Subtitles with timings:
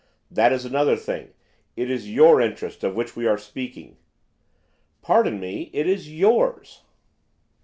[0.31, 1.29] that is another thing;
[1.75, 3.97] it is your interest of which we are speaking.'
[5.03, 6.81] 'Pardon me, it is yours.